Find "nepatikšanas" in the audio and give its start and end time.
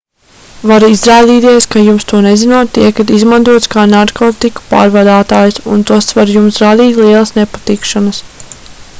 7.37-8.23